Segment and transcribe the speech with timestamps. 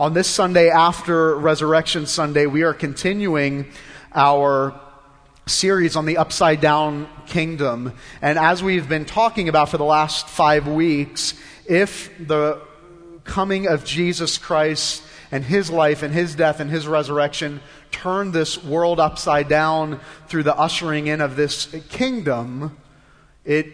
[0.00, 3.66] on this Sunday after Resurrection Sunday, we are continuing
[4.14, 4.80] our
[5.46, 7.92] series on the upside down kingdom.
[8.22, 11.34] And as we've been talking about for the last five weeks,
[11.66, 12.62] if the
[13.24, 17.60] coming of Jesus Christ and his life and his death and his resurrection
[17.90, 22.74] turned this world upside down through the ushering in of this kingdom,
[23.44, 23.66] it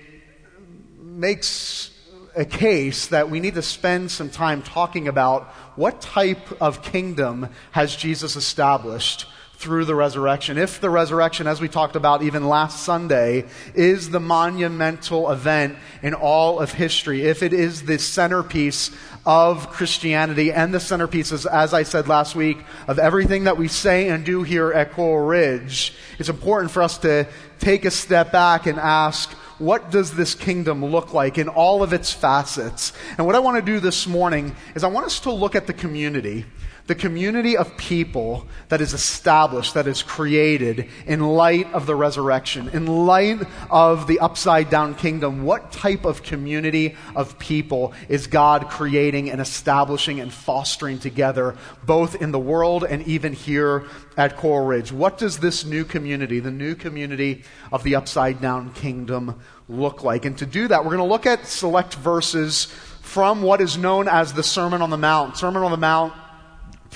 [0.99, 1.96] makes
[2.37, 5.45] a case that we need to spend some time talking about
[5.75, 10.59] what type of kingdom has Jesus established through the resurrection.
[10.59, 16.13] If the resurrection, as we talked about even last Sunday, is the monumental event in
[16.13, 18.91] all of history, if it is the centerpiece
[19.25, 24.11] of Christianity and the centerpieces, as I said last week, of everything that we say
[24.11, 27.27] and do here at Coral Ridge, it's important for us to
[27.59, 31.93] take a step back and ask, what does this kingdom look like in all of
[31.93, 32.93] its facets?
[33.17, 35.67] And what I want to do this morning is I want us to look at
[35.67, 36.45] the community
[36.87, 42.69] the community of people that is established, that is created in light of the resurrection,
[42.69, 48.69] in light of the upside down kingdom, what type of community of people is God
[48.69, 53.85] creating and establishing and fostering together, both in the world and even here
[54.17, 54.93] at Coral Ridge?
[54.93, 60.25] What does this new community, the new community of the upside down kingdom, look like?
[60.25, 62.67] And to do that, we're going to look at select verses
[63.03, 65.37] from what is known as the Sermon on the Mount.
[65.37, 66.13] Sermon on the Mount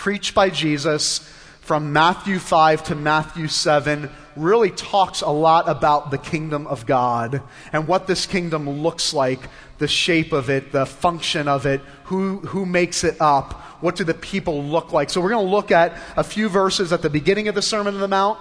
[0.00, 1.18] preached by Jesus
[1.60, 7.42] from Matthew 5 to Matthew 7 really talks a lot about the kingdom of God
[7.70, 9.40] and what this kingdom looks like,
[9.76, 14.04] the shape of it, the function of it, who, who makes it up, what do
[14.04, 15.10] the people look like.
[15.10, 17.92] So we're going to look at a few verses at the beginning of the Sermon
[17.92, 18.38] on the Mount,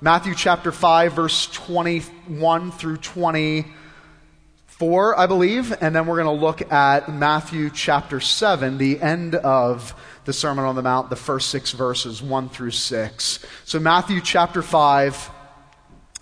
[0.00, 6.72] Matthew chapter 5, verse 21 through 24, I believe, and then we're going to look
[6.72, 9.94] at Matthew chapter 7, the end of
[10.24, 13.38] the Sermon on the Mount, the first six verses, 1 through 6.
[13.64, 15.30] So, Matthew chapter 5,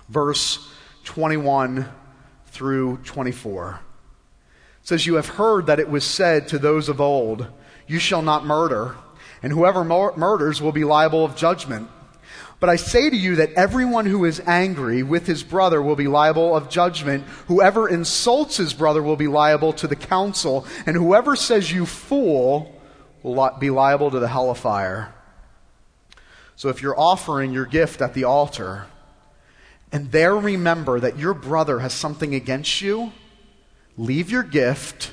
[0.09, 0.73] verse
[1.05, 1.89] 21
[2.47, 3.81] through 24
[4.83, 7.47] says, You have heard that it was said to those of old,
[7.87, 8.97] You shall not murder,
[9.43, 11.89] and whoever mur- murders will be liable of judgment.
[12.59, 16.09] But I say to you that everyone who is angry with his brother will be
[16.09, 17.25] liable of judgment.
[17.49, 20.67] Whoever insults his brother will be liable to the council.
[20.85, 22.79] And whoever says, You fool,
[23.23, 25.15] will be liable to the hell of fire.
[26.57, 28.87] So if you're offering your gift at the altar,
[29.93, 33.13] and there remember that your brother has something against you,
[33.97, 35.13] leave your gift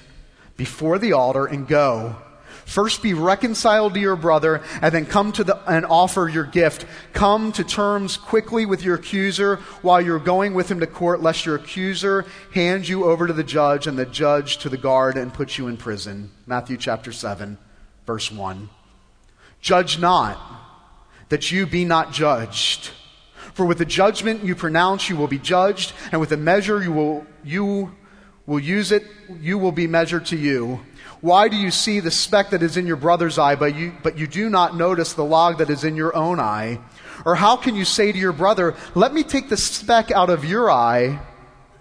[0.56, 2.16] before the altar and go.
[2.66, 6.85] First be reconciled to your brother and then come to the, and offer your gift.
[7.13, 11.46] Come to terms quickly with your accuser while you're going with him to court, lest
[11.46, 15.34] your accuser hand you over to the judge and the judge to the guard and
[15.34, 16.29] put you in prison.
[16.46, 17.57] Matthew chapter 7
[18.07, 18.69] verse 1.
[19.62, 20.40] Judge not,
[21.29, 22.90] that you be not judged.
[23.53, 26.94] For with the judgment you pronounce, you will be judged, and with the measure you
[26.94, 27.94] will, you
[28.46, 29.03] will use it,
[29.41, 30.79] you will be measured to you.
[31.19, 34.17] Why do you see the speck that is in your brother's eye, but you, but
[34.17, 36.79] you do not notice the log that is in your own eye?
[37.25, 40.46] Or how can you say to your brother, Let me take the speck out of
[40.46, 41.19] your eye,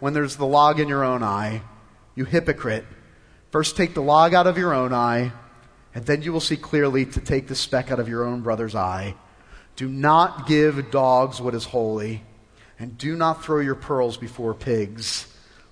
[0.01, 1.63] when there's the log in your own eye?
[2.15, 2.85] You hypocrite.
[3.53, 5.33] First take the log out of your own eye
[5.97, 8.75] and then you will see clearly to take the speck out of your own brother's
[8.75, 9.15] eye.
[9.77, 12.23] Do not give dogs what is holy,
[12.79, 15.27] and do not throw your pearls before pigs,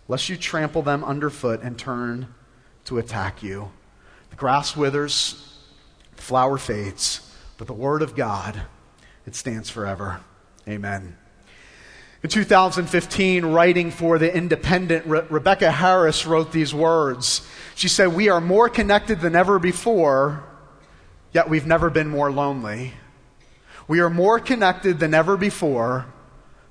[0.09, 2.29] lest you trample them underfoot and turn
[2.87, 3.71] to attack you.
[4.31, 5.59] The grass withers,
[6.17, 8.62] the flower fades, but the word of God,
[9.27, 10.23] it stands forever.
[10.67, 11.19] Amen.
[12.25, 17.47] In 2015, writing for The Independent, Re- Rebecca Harris wrote these words.
[17.75, 20.43] She said, We are more connected than ever before,
[21.35, 22.95] yet we've never been more lonely.
[23.89, 26.07] We are more connected than ever before,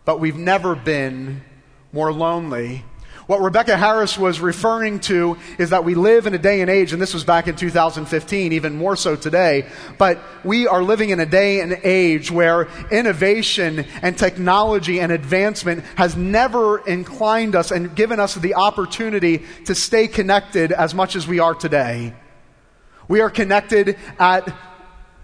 [0.05, 1.43] but we've never been
[1.91, 2.83] more lonely.
[3.33, 6.93] What Rebecca Harris was referring to is that we live in a day and age,
[6.93, 9.65] and this was back in 2015, even more so today,
[9.97, 15.83] but we are living in a day and age where innovation and technology and advancement
[15.95, 21.25] has never inclined us and given us the opportunity to stay connected as much as
[21.25, 22.13] we are today.
[23.07, 24.47] We are connected at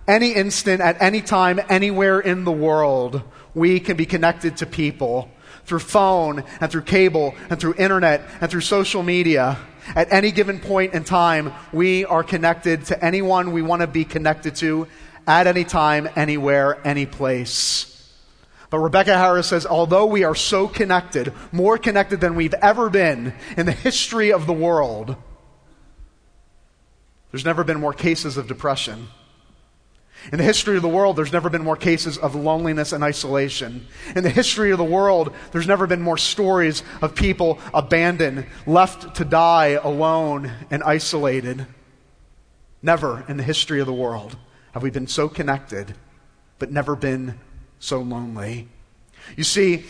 [0.08, 3.22] any instant, at any time, anywhere in the world.
[3.54, 5.30] We can be connected to people
[5.70, 9.58] through phone and through cable and through internet and through social media.
[9.96, 14.04] At any given point in time, we are connected to anyone we want to be
[14.04, 14.88] connected to
[15.26, 17.86] at any time, anywhere, any place.
[18.70, 23.34] But Rebecca Harris says, although we are so connected, more connected than we've ever been
[23.58, 25.16] in the history of the world,
[27.32, 29.08] there's never been more cases of depression.
[30.32, 33.88] In the history of the world, there's never been more cases of loneliness and isolation.
[34.16, 39.16] In the history of the world, there's never been more stories of people abandoned, left
[39.16, 41.66] to die alone and isolated.
[42.82, 44.38] Never in the history of the world
[44.74, 45.96] have we been so connected,
[46.60, 47.40] but never been
[47.80, 48.68] so lonely.
[49.36, 49.86] You see,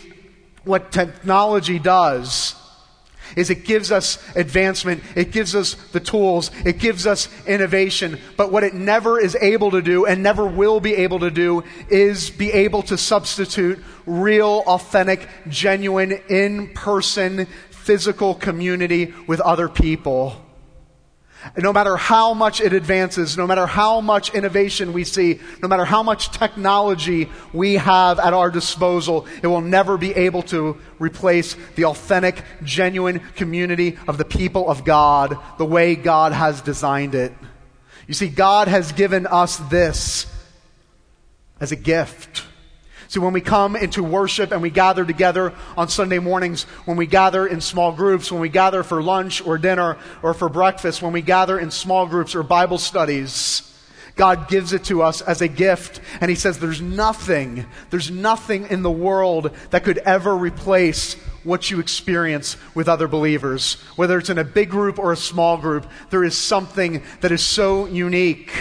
[0.64, 2.54] what technology does
[3.36, 8.18] is it gives us advancement, it gives us the tools, it gives us innovation.
[8.36, 11.64] But what it never is able to do and never will be able to do
[11.88, 20.36] is be able to substitute real, authentic, genuine, in person, physical community with other people.
[21.56, 25.84] No matter how much it advances, no matter how much innovation we see, no matter
[25.84, 31.56] how much technology we have at our disposal, it will never be able to replace
[31.76, 37.32] the authentic, genuine community of the people of God the way God has designed it.
[38.06, 40.26] You see, God has given us this
[41.58, 42.44] as a gift.
[43.10, 47.06] See, when we come into worship and we gather together on Sunday mornings, when we
[47.06, 51.12] gather in small groups, when we gather for lunch or dinner or for breakfast, when
[51.12, 53.68] we gather in small groups or Bible studies,
[54.14, 56.00] God gives it to us as a gift.
[56.20, 61.68] And He says there's nothing, there's nothing in the world that could ever replace what
[61.68, 63.74] you experience with other believers.
[63.96, 67.42] Whether it's in a big group or a small group, there is something that is
[67.42, 68.52] so unique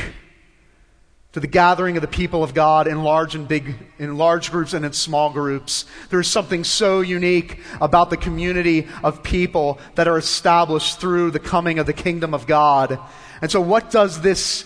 [1.33, 4.73] to the gathering of the people of God in large and big, in large groups
[4.73, 5.85] and in small groups.
[6.09, 11.77] There's something so unique about the community of people that are established through the coming
[11.77, 12.99] of the kingdom of God.
[13.41, 14.65] And so what does this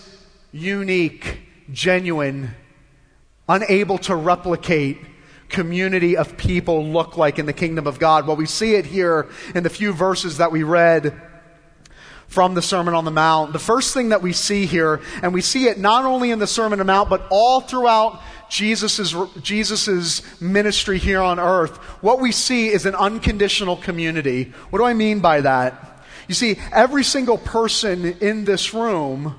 [0.52, 1.40] unique,
[1.70, 2.52] genuine,
[3.46, 4.98] unable to replicate
[5.50, 8.26] community of people look like in the kingdom of God?
[8.26, 11.23] Well, we see it here in the few verses that we read
[12.34, 13.52] from the Sermon on the Mount.
[13.52, 16.48] The first thing that we see here, and we see it not only in the
[16.48, 18.20] Sermon on the Mount, but all throughout
[18.50, 24.52] Jesus' Jesus's ministry here on earth, what we see is an unconditional community.
[24.70, 26.04] What do I mean by that?
[26.26, 29.36] You see, every single person in this room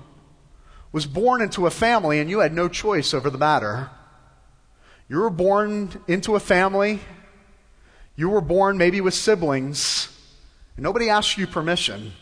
[0.94, 3.90] was born into a family, and you had no choice over the matter.
[5.10, 7.02] You were born into a family.
[8.16, 10.08] You were born maybe with siblings.
[10.78, 12.14] And nobody asked you permission.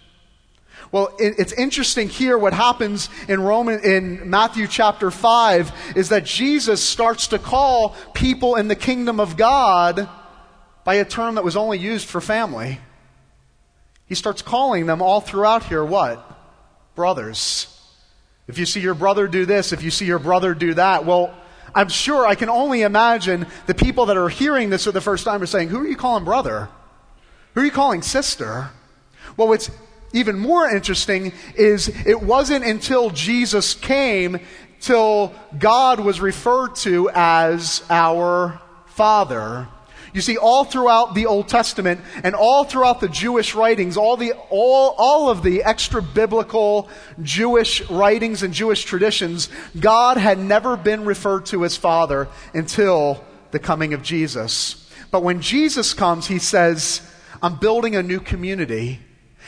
[0.94, 6.24] Well, it, it's interesting here what happens in Roman, in Matthew chapter 5 is that
[6.24, 10.07] Jesus starts to call people in the kingdom of God
[10.84, 12.78] by a term that was only used for family.
[14.06, 16.24] He starts calling them all throughout here what?
[16.94, 17.75] Brothers.
[18.48, 21.34] If you see your brother do this, if you see your brother do that, well,
[21.74, 25.25] I'm sure I can only imagine the people that are hearing this for the first
[25.25, 26.69] time are saying, Who are you calling brother?
[27.56, 28.69] Who are you calling sister?
[29.38, 29.72] Well, what's
[30.13, 34.39] even more interesting is it wasn't until Jesus came
[34.80, 39.68] till God was referred to as our Father.
[40.13, 44.33] You see, all throughout the Old Testament and all throughout the Jewish writings, all, the,
[44.51, 46.88] all, all of the extra biblical
[47.24, 49.50] Jewish writings and Jewish traditions,
[49.80, 54.88] God had never been referred to as Father until the coming of Jesus.
[55.10, 57.01] But when Jesus comes, he says,
[57.42, 59.00] I'm building a new community.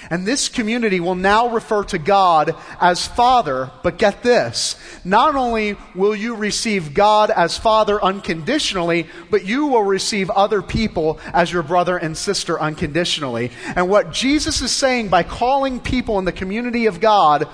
[0.09, 4.75] And this community will now refer to God as Father, but get this.
[5.03, 11.19] Not only will you receive God as Father unconditionally, but you will receive other people
[11.33, 13.51] as your brother and sister unconditionally.
[13.75, 17.47] And what Jesus is saying by calling people in the community of God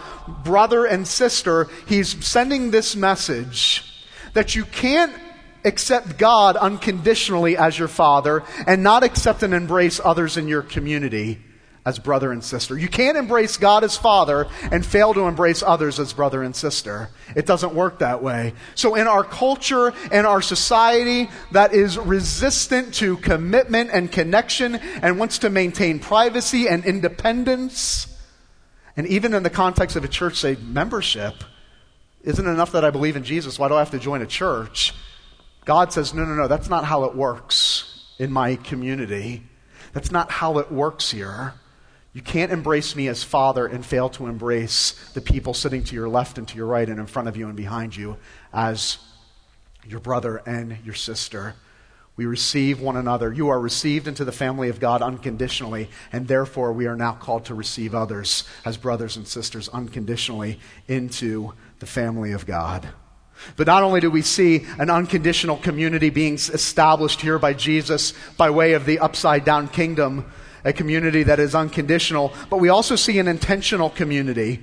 [0.44, 5.14] brother and sister, he's sending this message that you can't
[5.64, 11.40] accept God unconditionally as your Father and not accept and embrace others in your community
[11.86, 12.78] as brother and sister.
[12.78, 17.10] You can't embrace God as father and fail to embrace others as brother and sister.
[17.36, 18.54] It doesn't work that way.
[18.76, 25.18] So in our culture and our society that is resistant to commitment and connection and
[25.18, 28.08] wants to maintain privacy and independence,
[28.96, 31.44] and even in the context of a church, say membership,
[32.24, 33.58] isn't enough that I believe in Jesus.
[33.58, 34.94] Why do I have to join a church?
[35.66, 39.44] God says, no, no, no, that's not how it works in my community.
[39.94, 41.56] That's not how it works here.
[42.14, 46.10] You can't embrace me as Father and fail to embrace the people sitting to your
[46.10, 48.18] left and to your right and in front of you and behind you
[48.54, 48.98] as
[49.88, 51.56] your brother and your sister.
[52.18, 53.32] We receive one another.
[53.32, 57.46] You are received into the family of God unconditionally, and therefore we are now called
[57.46, 62.90] to receive others as brothers and sisters unconditionally into the family of God.
[63.56, 68.50] But not only do we see an unconditional community being established here by Jesus by
[68.50, 70.32] way of the upside down kingdom,
[70.64, 74.62] a community that is unconditional, but we also see an intentional community.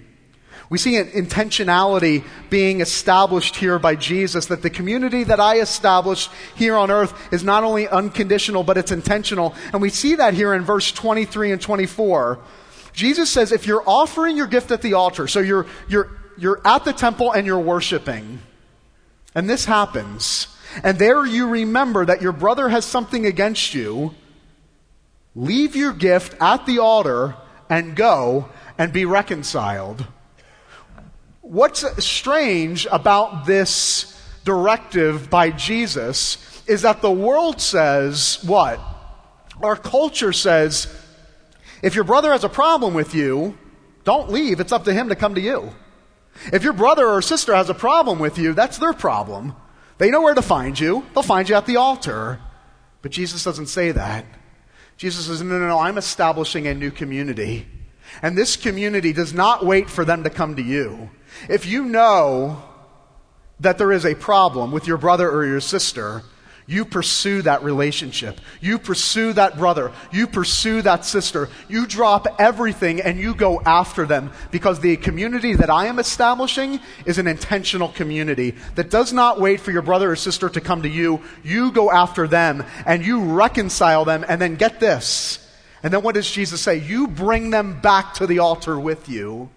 [0.71, 6.31] We see an intentionality being established here by Jesus that the community that I established
[6.57, 9.55] here on earth is not only unconditional, but it's intentional.
[9.73, 12.38] And we see that here in verse 23 and 24.
[12.93, 16.85] Jesus says, if you're offering your gift at the altar, so you're, you're, you're at
[16.85, 18.40] the temple and you're worshiping,
[19.35, 20.49] and this happens,
[20.83, 24.14] and there you remember that your brother has something against you,
[25.35, 27.37] leave your gift at the altar
[27.69, 30.07] and go and be reconciled.
[31.41, 38.81] What's strange about this directive by Jesus is that the world says what?
[39.63, 40.95] Our culture says,
[41.83, 43.57] if your brother has a problem with you,
[44.05, 44.61] don't leave.
[44.61, 45.71] It's up to him to come to you.
[46.53, 49.55] If your brother or sister has a problem with you, that's their problem.
[49.99, 51.05] They know where to find you.
[51.13, 52.41] They'll find you at the altar.
[53.03, 54.25] But Jesus doesn't say that.
[54.99, 57.67] Jesus says, no, no, no, I'm establishing a new community.
[58.21, 61.11] And this community does not wait for them to come to you.
[61.49, 62.62] If you know
[63.61, 66.23] that there is a problem with your brother or your sister,
[66.69, 68.43] you pursue that relationship.
[68.61, 69.91] You pursue that brother.
[70.13, 71.49] You pursue that sister.
[71.67, 76.79] You drop everything and you go after them because the community that I am establishing
[77.07, 80.83] is an intentional community that does not wait for your brother or sister to come
[80.83, 81.23] to you.
[81.43, 85.39] You go after them and you reconcile them and then get this.
[85.83, 86.77] And then what does Jesus say?
[86.77, 89.49] You bring them back to the altar with you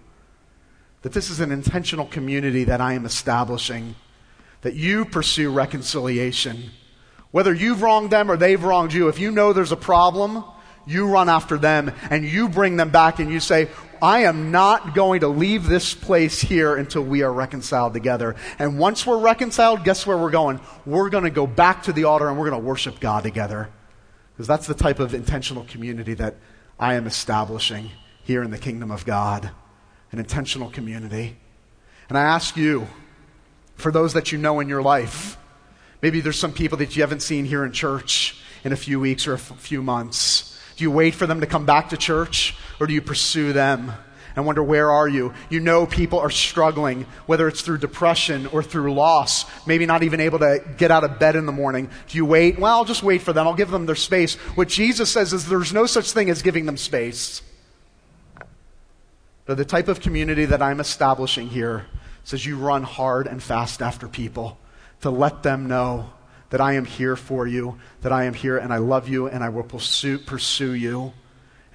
[1.02, 3.96] that this is an intentional community that I am establishing,
[4.62, 6.70] that you pursue reconciliation.
[7.32, 10.44] Whether you've wronged them or they've wronged you, if you know there's a problem,
[10.86, 13.68] you run after them and you bring them back and you say,
[14.00, 18.36] I am not going to leave this place here until we are reconciled together.
[18.58, 20.60] And once we're reconciled, guess where we're going?
[20.84, 23.70] We're going to go back to the altar and we're going to worship God together.
[24.34, 26.36] Because that's the type of intentional community that
[26.78, 27.90] I am establishing
[28.24, 29.50] here in the kingdom of God
[30.12, 31.38] an intentional community.
[32.08, 32.86] And I ask you,
[33.76, 35.38] for those that you know in your life,
[36.02, 39.26] maybe there's some people that you haven't seen here in church in a few weeks
[39.26, 40.58] or a f- few months.
[40.76, 43.92] Do you wait for them to come back to church or do you pursue them?
[44.34, 45.34] and wonder where are you?
[45.50, 50.20] You know people are struggling whether it's through depression or through loss maybe not even
[50.20, 51.90] able to get out of bed in the morning.
[52.08, 52.58] Do you wait?
[52.58, 53.46] Well i'll just wait for them.
[53.46, 54.34] I'll give them their space.
[54.54, 57.42] What jesus says is there's no such thing as giving them space.
[59.44, 61.86] But the type of community that I'm establishing here
[62.24, 64.58] says you run hard and fast after people
[65.02, 66.10] to let them know
[66.50, 69.44] that I am here for you, that I am here and I love you and
[69.44, 71.12] I will pursue, pursue you.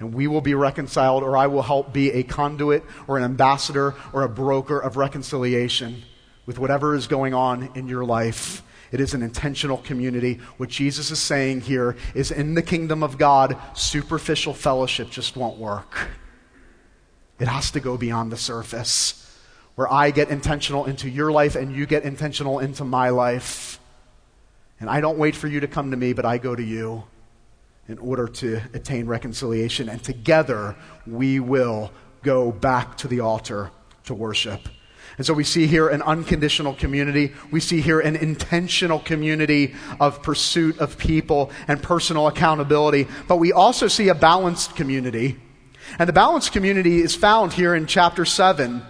[0.00, 3.94] And we will be reconciled, or I will help be a conduit or an ambassador
[4.12, 6.04] or a broker of reconciliation
[6.46, 8.62] with whatever is going on in your life.
[8.92, 10.38] It is an intentional community.
[10.56, 15.58] What Jesus is saying here is in the kingdom of God, superficial fellowship just won't
[15.58, 16.08] work.
[17.40, 19.27] It has to go beyond the surface,
[19.78, 23.78] where I get intentional into your life and you get intentional into my life.
[24.80, 27.04] And I don't wait for you to come to me, but I go to you
[27.86, 29.88] in order to attain reconciliation.
[29.88, 30.74] And together
[31.06, 31.92] we will
[32.24, 33.70] go back to the altar
[34.06, 34.68] to worship.
[35.16, 37.32] And so we see here an unconditional community.
[37.52, 43.06] We see here an intentional community of pursuit of people and personal accountability.
[43.28, 45.38] But we also see a balanced community
[46.00, 48.82] and the balanced community is found here in chapter 7.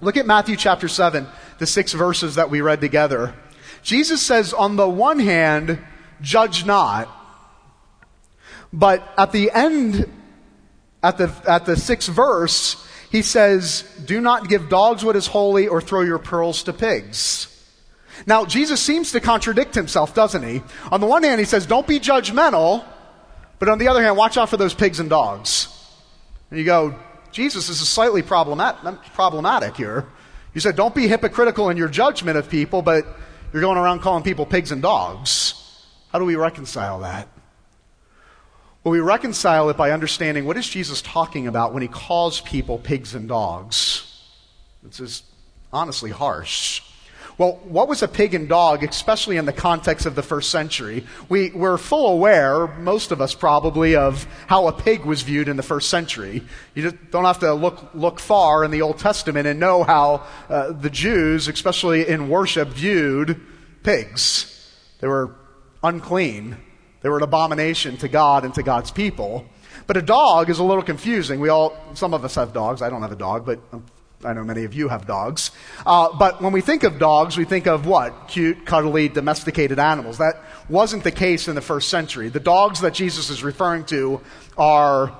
[0.00, 1.26] Look at Matthew chapter 7,
[1.58, 3.34] the six verses that we read together.
[3.82, 5.78] Jesus says, on the one hand,
[6.20, 7.08] judge not.
[8.72, 10.10] But at the end,
[11.02, 15.68] at the, at the sixth verse, he says, do not give dogs what is holy
[15.68, 17.52] or throw your pearls to pigs.
[18.26, 20.62] Now, Jesus seems to contradict himself, doesn't he?
[20.90, 22.84] On the one hand, he says, don't be judgmental.
[23.58, 25.68] But on the other hand, watch out for those pigs and dogs.
[26.50, 26.98] And you go,
[27.36, 30.06] Jesus, is slightly problematic here.
[30.54, 33.04] You said, don't be hypocritical in your judgment of people, but
[33.52, 35.52] you're going around calling people pigs and dogs.
[36.08, 37.28] How do we reconcile that?
[38.82, 42.78] Well, we reconcile it by understanding what is Jesus talking about when he calls people
[42.78, 44.18] pigs and dogs.
[44.86, 45.24] It's just
[45.74, 46.80] honestly harsh.
[47.38, 51.04] Well, what was a pig and dog, especially in the context of the first century?
[51.28, 55.58] We, we're full aware, most of us probably, of how a pig was viewed in
[55.58, 56.42] the first century.
[56.74, 60.72] You don't have to look, look far in the Old Testament and know how uh,
[60.72, 63.38] the Jews, especially in worship, viewed
[63.82, 64.72] pigs.
[65.00, 65.34] They were
[65.82, 66.56] unclean.
[67.02, 69.44] They were an abomination to God and to God's people.
[69.86, 71.38] But a dog is a little confusing.
[71.40, 72.80] We all, some of us have dogs.
[72.80, 73.84] I don't have a dog, but I'm
[74.24, 75.50] I know many of you have dogs.
[75.84, 78.28] Uh, but when we think of dogs, we think of what?
[78.28, 80.18] Cute, cuddly, domesticated animals.
[80.18, 82.28] That wasn't the case in the first century.
[82.28, 84.20] The dogs that Jesus is referring to
[84.56, 85.16] are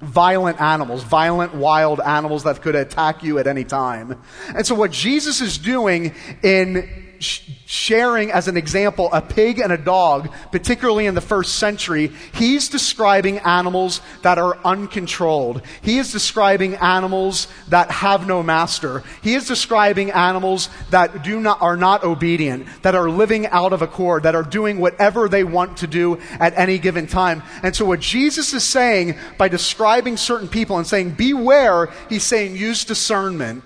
[0.00, 4.20] violent animals, violent wild animals that could attack you at any time.
[4.54, 9.78] And so what Jesus is doing in sharing as an example a pig and a
[9.78, 15.62] dog, particularly in the first century, he's describing animals that are uncontrolled.
[15.82, 19.02] He is describing animals that have no master.
[19.22, 23.82] He is describing animals that do not, are not obedient, that are living out of
[23.82, 27.42] accord, that are doing whatever they want to do at any given time.
[27.62, 32.56] And so what Jesus is saying by describing certain people and saying, beware, he's saying
[32.56, 33.64] use discernment.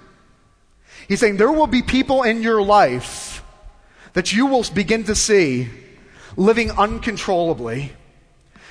[1.08, 3.35] He's saying there will be people in your life
[4.16, 5.68] that you will begin to see
[6.38, 7.92] living uncontrollably.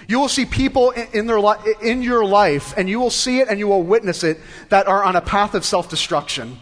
[0.07, 3.47] You will see people in, their li- in your life, and you will see it
[3.47, 6.57] and you will witness it, that are on a path of self destruction,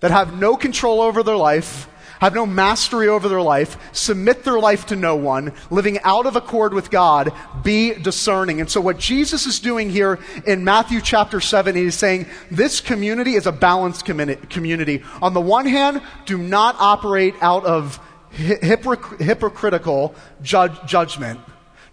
[0.00, 1.89] that have no control over their life,
[2.20, 6.36] have no mastery over their life, submit their life to no one, living out of
[6.36, 8.60] accord with God, be discerning.
[8.60, 13.34] And so, what Jesus is doing here in Matthew chapter 7, he's saying this community
[13.34, 15.02] is a balanced community.
[15.22, 17.98] On the one hand, do not operate out of
[18.30, 21.40] hypocritical judge, judgment.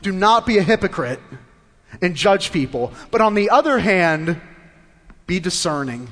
[0.01, 1.19] Do not be a hypocrite
[2.01, 2.91] and judge people.
[3.11, 4.39] But on the other hand,
[5.25, 6.09] be discerning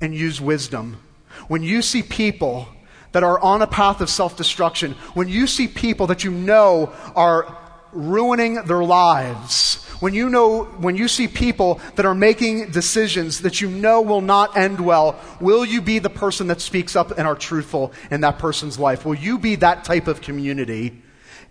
[0.00, 1.02] and use wisdom.
[1.48, 2.68] When you see people
[3.12, 6.92] that are on a path of self destruction, when you see people that you know
[7.14, 7.56] are
[7.92, 13.60] ruining their lives, when you know, when you see people that are making decisions that
[13.60, 17.26] you know will not end well, will you be the person that speaks up and
[17.26, 19.06] are truthful in that person's life?
[19.06, 21.02] Will you be that type of community?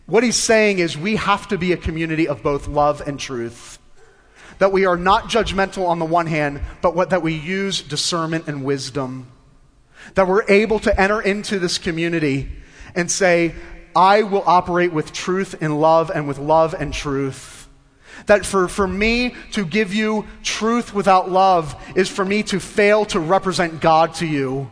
[0.05, 3.79] What he's saying is we have to be a community of both love and truth.
[4.59, 8.47] That we are not judgmental on the one hand, but what, that we use discernment
[8.47, 9.27] and wisdom
[10.13, 12.49] that we're able to enter into this community
[12.93, 13.53] and say,
[13.95, 17.67] I will operate with truth and love and with love and truth.
[18.27, 23.05] That for, for me to give you truth without love is for me to fail
[23.05, 24.69] to represent God to you.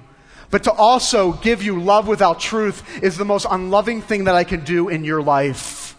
[0.49, 4.43] But to also give you love without truth is the most unloving thing that I
[4.43, 5.97] can do in your life.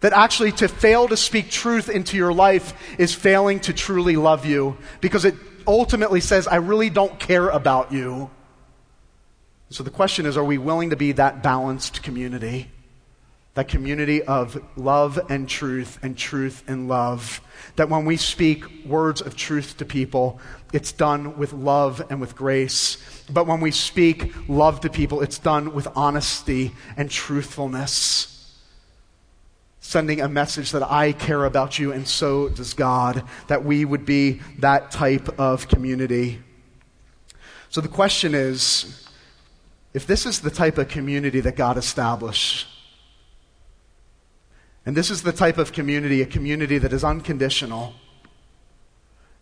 [0.00, 4.46] That actually to fail to speak truth into your life is failing to truly love
[4.46, 5.34] you because it
[5.66, 8.30] ultimately says, I really don't care about you.
[9.72, 12.70] So the question is are we willing to be that balanced community?
[13.54, 17.40] That community of love and truth and truth and love.
[17.76, 20.40] That when we speak words of truth to people,
[20.74, 22.98] it's done with love and with grace.
[23.30, 28.58] But when we speak love to people, it's done with honesty and truthfulness.
[29.80, 33.24] Sending a message that I care about you and so does God.
[33.48, 36.40] That we would be that type of community.
[37.70, 39.01] So the question is
[39.94, 42.66] if this is the type of community that God established,
[44.84, 47.94] and this is the type of community, a community that is unconditional,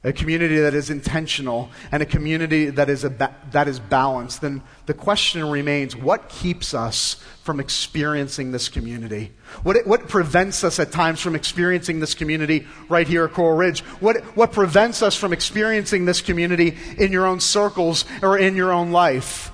[0.03, 4.63] a community that is intentional, and a community that is, ba- that is balanced, then
[4.87, 9.33] the question remains what keeps us from experiencing this community?
[9.63, 13.81] What, what prevents us at times from experiencing this community right here at Coral Ridge?
[14.01, 18.73] What, what prevents us from experiencing this community in your own circles or in your
[18.73, 19.53] own life?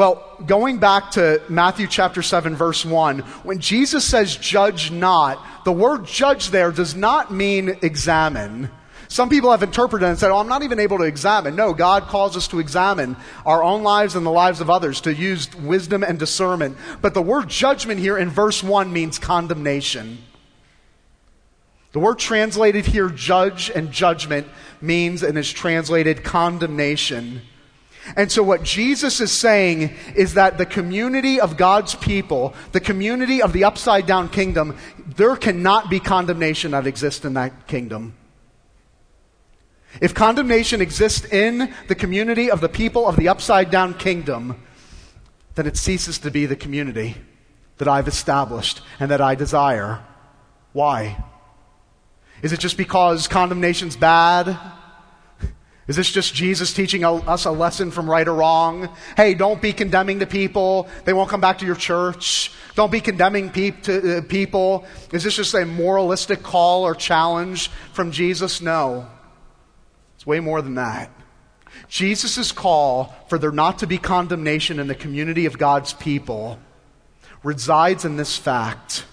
[0.00, 5.72] Well, going back to Matthew chapter 7, verse 1, when Jesus says judge not, the
[5.72, 8.70] word judge there does not mean examine.
[9.08, 11.54] Some people have interpreted and said, Oh, I'm not even able to examine.
[11.54, 15.14] No, God calls us to examine our own lives and the lives of others, to
[15.14, 16.78] use wisdom and discernment.
[17.02, 20.16] But the word judgment here in verse 1 means condemnation.
[21.92, 24.48] The word translated here, judge and judgment,
[24.80, 27.42] means and is translated condemnation.
[28.16, 33.42] And so, what Jesus is saying is that the community of God's people, the community
[33.42, 38.14] of the upside down kingdom, there cannot be condemnation that exists in that kingdom.
[40.00, 44.62] If condemnation exists in the community of the people of the upside down kingdom,
[45.56, 47.16] then it ceases to be the community
[47.78, 50.02] that I've established and that I desire.
[50.72, 51.22] Why?
[52.42, 54.56] Is it just because condemnation's bad?
[55.90, 58.88] Is this just Jesus teaching us a lesson from right or wrong?
[59.16, 60.88] Hey, don't be condemning to people.
[61.04, 62.52] They won't come back to your church.
[62.76, 64.84] Don't be condemning pe- to, uh, people.
[65.12, 68.60] Is this just a moralistic call or challenge from Jesus?
[68.60, 69.08] No.
[70.14, 71.10] It's way more than that.
[71.88, 76.60] Jesus' call for there not to be condemnation in the community of God's people
[77.42, 79.06] resides in this fact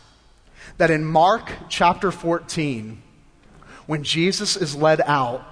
[0.78, 3.02] that in Mark chapter 14,
[3.88, 5.44] when Jesus is led out,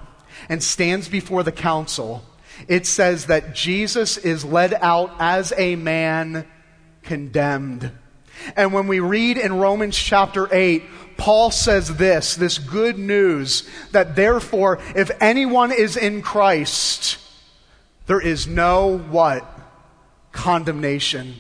[0.50, 2.24] and stands before the council,
[2.68, 6.48] it says that Jesus is led out as a man
[7.04, 7.92] condemned.
[8.56, 10.84] And when we read in Romans chapter 8,
[11.18, 17.18] Paul says this, this good news that therefore, if anyone is in Christ,
[18.08, 19.48] there is no what?
[20.32, 21.36] Condemnation.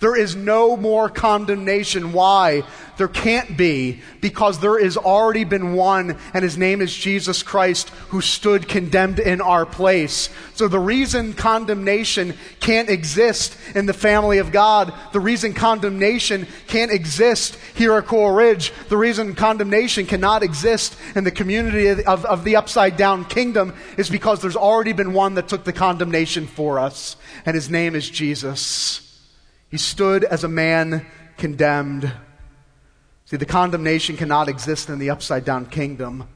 [0.00, 2.12] There is no more condemnation.
[2.12, 2.62] Why?
[2.98, 7.88] There can't be because there has already been one, and his name is Jesus Christ,
[8.10, 10.30] who stood condemned in our place.
[10.54, 16.92] So the reason condemnation can't exist in the family of God, the reason condemnation can't
[16.92, 22.44] exist here at Coral Ridge, the reason condemnation cannot exist in the community of, of
[22.44, 26.78] the upside down kingdom is because there's already been one that took the condemnation for
[26.78, 29.07] us, and his name is Jesus.
[29.70, 32.10] He stood as a man condemned.
[33.26, 36.28] See, the condemnation cannot exist in the upside down kingdom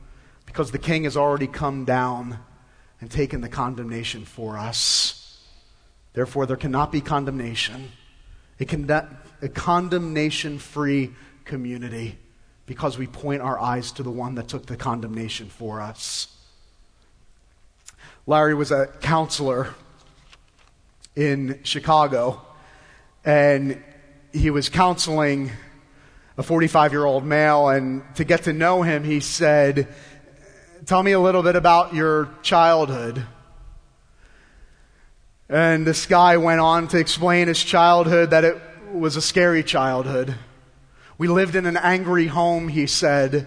[0.44, 2.38] because the king has already come down
[3.00, 5.40] and taken the condemnation for us.
[6.12, 7.90] Therefore, there cannot be condemnation.
[8.60, 8.88] A, con-
[9.40, 11.12] a condemnation free
[11.46, 12.18] community
[12.66, 16.28] because we point our eyes to the one that took the condemnation for us.
[18.26, 19.74] Larry was a counselor
[21.16, 22.42] in Chicago
[23.24, 23.82] and
[24.32, 25.50] he was counseling
[26.36, 27.68] a 45 year old male.
[27.68, 29.88] And to get to know him, he said,
[30.86, 33.24] Tell me a little bit about your childhood.
[35.48, 38.60] And this guy went on to explain his childhood that it
[38.92, 40.34] was a scary childhood.
[41.18, 43.46] We lived in an angry home, he said.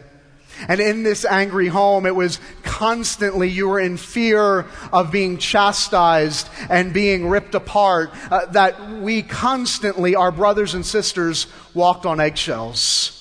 [0.68, 6.50] And in this angry home, it was constantly, you were in fear of being chastised
[6.70, 13.12] and being ripped apart, uh, that we constantly, our brothers and sisters, walked on eggshells.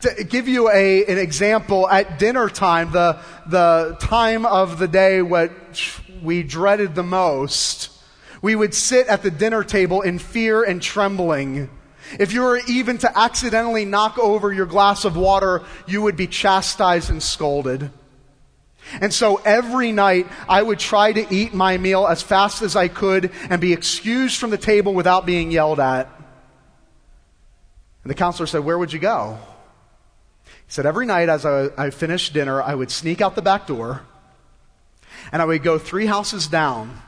[0.00, 5.22] To give you a, an example, at dinner time, the, the time of the day
[5.22, 7.90] which we dreaded the most,
[8.40, 11.68] we would sit at the dinner table in fear and trembling
[12.18, 16.26] if you were even to accidentally knock over your glass of water, you would be
[16.26, 17.90] chastised and scolded.
[19.00, 22.88] And so every night I would try to eat my meal as fast as I
[22.88, 26.06] could and be excused from the table without being yelled at.
[28.02, 29.38] And the counselor said, Where would you go?
[30.44, 33.66] He said, Every night as I, I finished dinner, I would sneak out the back
[33.66, 34.02] door
[35.32, 37.02] and I would go three houses down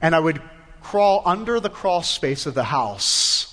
[0.00, 0.42] and I would
[0.82, 3.49] crawl under the crawl space of the house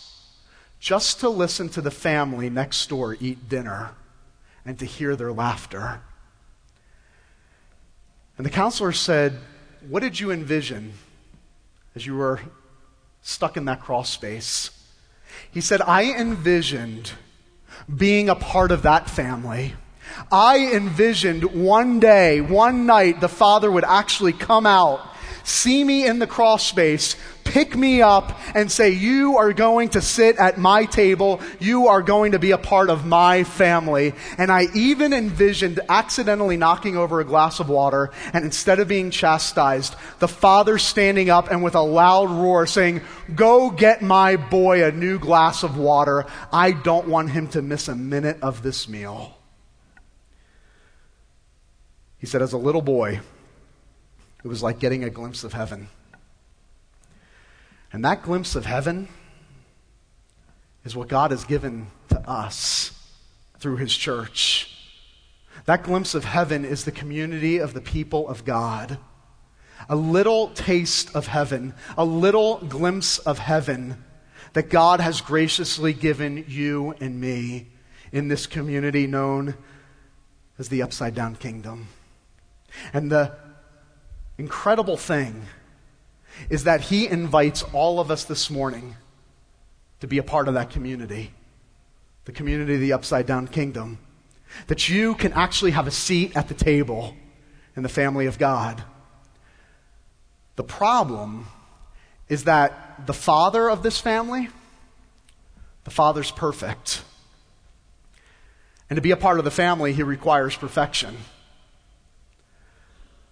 [0.87, 3.89] just to listen to the family next door eat dinner
[4.63, 5.99] and to hear their laughter.
[8.37, 9.37] And the counselor said,
[9.89, 10.93] What did you envision
[11.93, 12.39] as you were
[13.21, 14.69] stuck in that crawl space?
[15.51, 17.11] He said, I envisioned
[17.93, 19.73] being a part of that family.
[20.31, 25.01] I envisioned one day, one night, the father would actually come out
[25.43, 30.01] see me in the crawl space, pick me up, and say, You are going to
[30.01, 31.41] sit at my table.
[31.59, 34.13] You are going to be a part of my family.
[34.37, 39.11] And I even envisioned accidentally knocking over a glass of water, and instead of being
[39.11, 43.01] chastised, the father standing up and with a loud roar saying,
[43.35, 46.25] Go get my boy a new glass of water.
[46.51, 49.37] I don't want him to miss a minute of this meal.
[52.19, 53.21] He said, As a little boy,
[54.43, 55.89] it was like getting a glimpse of heaven.
[57.91, 59.07] And that glimpse of heaven
[60.83, 62.91] is what God has given to us
[63.59, 64.73] through His church.
[65.65, 68.97] That glimpse of heaven is the community of the people of God.
[69.89, 74.03] A little taste of heaven, a little glimpse of heaven
[74.53, 77.67] that God has graciously given you and me
[78.11, 79.55] in this community known
[80.57, 81.87] as the Upside Down Kingdom.
[82.93, 83.35] And the
[84.37, 85.45] incredible thing
[86.49, 88.95] is that he invites all of us this morning
[89.99, 91.31] to be a part of that community,
[92.25, 93.97] the community of the upside down kingdom.
[94.67, 97.15] That you can actually have a seat at the table
[97.75, 98.81] in the family of God.
[100.55, 101.47] The problem
[102.29, 104.49] is that the father of this family,
[105.83, 107.01] the father's perfect.
[108.89, 111.17] And to be a part of the family, he requires perfection.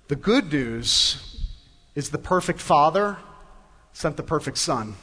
[0.08, 1.41] The good news
[1.96, 3.18] is the perfect Father
[3.91, 4.96] sent the perfect Son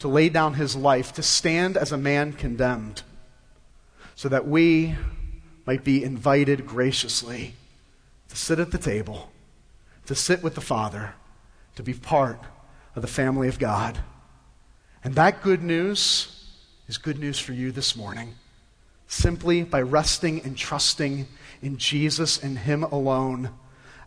[0.00, 3.02] to lay down his life, to stand as a man condemned,
[4.16, 4.96] so that we
[5.66, 7.54] might be invited graciously
[8.28, 9.30] to sit at the table,
[10.06, 11.14] to sit with the Father,
[11.76, 12.40] to be part
[12.96, 13.98] of the family of God.
[15.04, 16.48] And that good news
[16.88, 18.34] is good news for you this morning.
[19.06, 21.28] Simply by resting and trusting
[21.62, 23.50] in Jesus and Him alone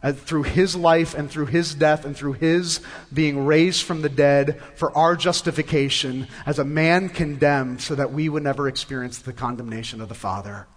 [0.02, 2.80] uh, through his life and through his death and through his
[3.14, 8.30] being raised from the dead for our justification as a man condemned so that we
[8.30, 10.68] would never experience the condemnation of the Father.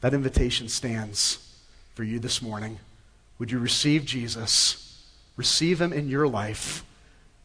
[0.00, 1.56] That invitation stands
[1.94, 2.78] for you this morning.
[3.38, 5.06] Would you receive Jesus?
[5.36, 6.84] Receive him in your life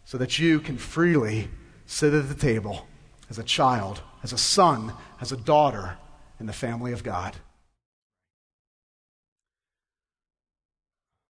[0.06, 1.50] so that you can freely
[1.86, 2.88] sit at the table
[3.30, 5.98] as a child, as a son, as a daughter
[6.40, 7.36] in the family of God.